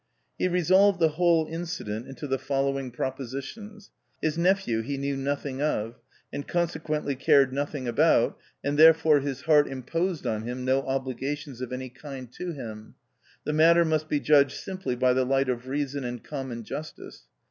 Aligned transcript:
He 0.39 0.47
resolved 0.47 0.97
the 0.99 1.09
whole 1.09 1.45
incident 1.47 2.07
into 2.07 2.25
the 2.25 2.39
following 2.39 2.89
propositions. 2.89 3.91
His 4.19 4.35
nephew 4.35 4.81
he 4.81 4.97
knew 4.97 5.15
nothing 5.15 5.61
of, 5.61 5.99
and 6.33 6.47
con 6.47 6.65
sequently 6.65 7.13
cared 7.15 7.53
nothing 7.53 7.87
about, 7.87 8.35
and 8.63 8.79
therefore 8.79 9.19
his 9.19 9.41
heart 9.41 9.67
imposed 9.67 10.25
on 10.25 10.41
him 10.41 10.65
no 10.65 10.81
obligations 10.87 11.61
of 11.61 11.71
any 11.71 11.89
kind 11.89 12.33
to 12.33 12.51
him; 12.51 12.95
the 13.43 13.53
matter 13.53 13.85
must 13.85 14.09
be 14.09 14.19
judged 14.19 14.57
simply 14.57 14.95
by 14.95 15.13
the 15.13 15.23
light 15.23 15.49
of 15.49 15.67
reason 15.67 16.03
and 16.03 16.23
common 16.23 16.63
justice. 16.63 17.27